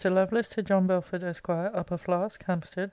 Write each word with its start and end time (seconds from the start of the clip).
LOVELACE, 0.09 0.47
TO 0.47 0.63
JOHN 0.63 0.87
BELFORD, 0.87 1.21
ESQ. 1.23 1.47
UPPER 1.51 1.95
FLASK, 1.99 2.45
HAMPSTEAD. 2.45 2.79